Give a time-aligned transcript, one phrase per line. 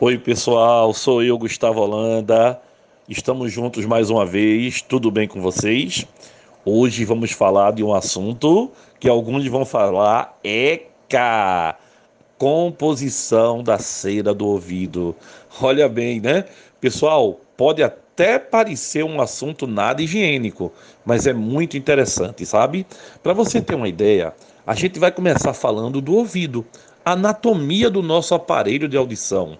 [0.00, 2.60] Oi, pessoal, sou eu, Gustavo Holanda.
[3.08, 4.82] Estamos juntos mais uma vez.
[4.82, 6.04] Tudo bem com vocês?
[6.64, 11.76] Hoje vamos falar de um assunto que alguns vão falar ECA,
[12.36, 15.14] composição da cera do ouvido.
[15.62, 16.44] Olha bem, né?
[16.80, 20.72] Pessoal, pode até parecer um assunto nada higiênico,
[21.06, 22.84] mas é muito interessante, sabe?
[23.22, 24.34] Para você ter uma ideia,
[24.66, 26.66] a gente vai começar falando do ouvido,
[27.04, 29.56] anatomia do nosso aparelho de audição.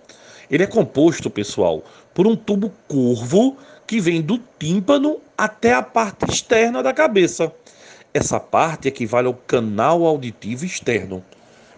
[0.54, 1.82] Ele é composto, pessoal,
[2.14, 3.56] por um tubo curvo
[3.88, 7.52] que vem do tímpano até a parte externa da cabeça.
[8.14, 11.24] Essa parte equivale ao canal auditivo externo.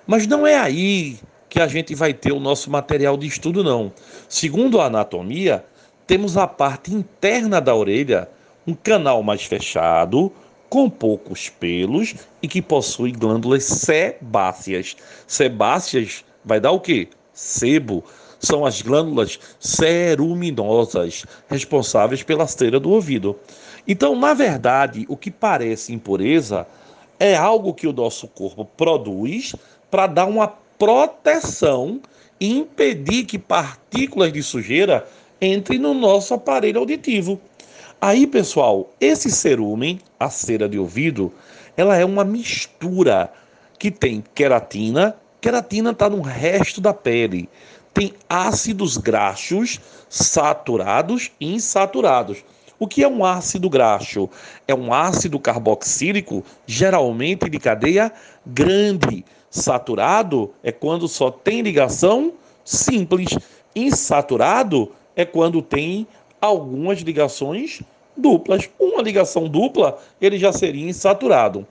[0.07, 3.91] Mas não é aí que a gente vai ter o nosso material de estudo, não.
[4.29, 5.65] Segundo a anatomia,
[6.07, 8.29] temos a parte interna da orelha,
[8.67, 10.31] um canal mais fechado,
[10.69, 14.95] com poucos pelos e que possui glândulas sebáceas.
[15.27, 17.09] Sebáceas vai dar o quê?
[17.33, 18.05] Sebo
[18.39, 23.37] são as glândulas ceruminosas responsáveis pela cera do ouvido.
[23.87, 26.67] Então, na verdade, o que parece impureza
[27.19, 29.55] é algo que o nosso corpo produz
[29.91, 30.49] para dar uma
[30.79, 32.01] proteção
[32.39, 35.07] e impedir que partículas de sujeira
[35.41, 37.41] entrem no nosso aparelho auditivo.
[38.01, 41.33] Aí, pessoal, esse cerumen, a cera de ouvido,
[41.77, 43.33] ela é uma mistura
[43.79, 45.17] que tem queratina.
[45.41, 47.49] Queratina está no resto da pele
[47.97, 52.45] tem ácidos graxos saturados e insaturados.
[52.79, 54.29] O que é um ácido graxo?
[54.69, 58.13] É um ácido carboxílico, geralmente de cadeia
[58.45, 59.25] grande.
[59.49, 63.31] Saturado é quando só tem ligação simples.
[63.75, 66.07] Insaturado é quando tem
[66.39, 67.81] algumas ligações
[68.15, 68.69] duplas.
[68.79, 71.67] Uma ligação dupla, ele já seria insaturado.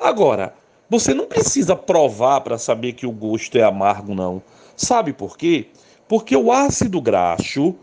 [0.00, 0.52] Agora,
[0.88, 4.42] você não precisa provar para saber que o gosto é amargo, não.
[4.76, 5.66] Sabe por quê?
[6.06, 7.74] Porque o ácido graxo,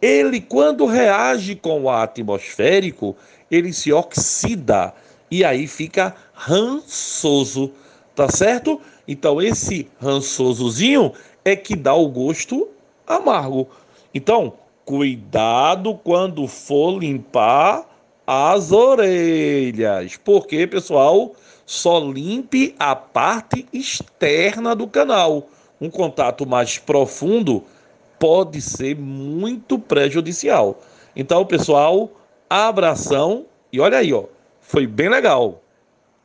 [0.00, 3.14] ele quando reage com o atmosférico,
[3.50, 4.94] ele se oxida
[5.30, 7.72] e aí fica rançoso,
[8.14, 8.80] tá certo?
[9.06, 11.12] Então esse rançosozinho
[11.44, 12.68] é que dá o gosto
[13.06, 13.68] amargo.
[14.14, 17.93] Então, cuidado quando for limpar
[18.26, 20.16] as orelhas.
[20.16, 21.32] Porque, pessoal,
[21.66, 25.48] só limpe a parte externa do canal
[25.80, 27.64] um contato mais profundo
[28.18, 30.80] pode ser muito prejudicial.
[31.14, 32.10] Então, pessoal,
[32.48, 34.24] abração e olha aí, ó,
[34.60, 35.60] foi bem legal.